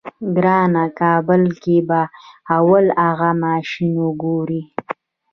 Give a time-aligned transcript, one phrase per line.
[0.35, 2.01] ګرانه کابل کې به
[2.57, 4.61] اول اغه ماشين وګورې.